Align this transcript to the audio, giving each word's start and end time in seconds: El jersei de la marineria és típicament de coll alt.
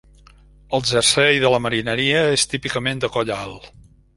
El 0.77 0.83
jersei 0.91 1.37
de 1.45 1.51
la 1.55 1.59
marineria 1.65 2.25
és 2.39 2.47
típicament 2.55 3.05
de 3.05 3.15
coll 3.19 3.35
alt. 3.37 3.71